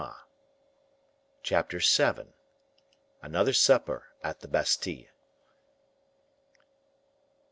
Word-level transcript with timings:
Chapter 1.43 1.77
VII. 1.79 2.33
Another 3.21 3.53
Supper 3.53 4.07
at 4.23 4.39
the 4.39 4.47
Bastile. 4.47 5.05